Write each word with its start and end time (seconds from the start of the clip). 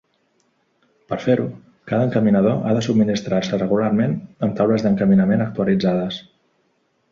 Per 1.11 1.19
fer-ho, 1.25 1.45
cada 1.91 2.07
encaminador 2.07 2.65
ha 2.65 2.73
de 2.79 2.81
subministrar-se 2.87 3.61
regularment 3.61 4.17
amb 4.49 4.59
taules 4.63 4.89
d'encaminament 4.89 5.47
actualitzades. 5.49 6.21